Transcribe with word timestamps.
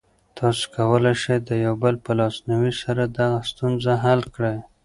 تاسو 0.37 0.63
کولی 0.75 1.13
شئ 1.21 1.37
د 1.47 1.49
یو 1.65 1.73
بل 1.83 1.95
په 2.05 2.11
لاسنیوي 2.19 2.73
سره 2.83 3.03
دغه 3.17 3.39
ستونزه 3.51 3.93
حل 4.03 4.21
کړئ. 4.35 4.57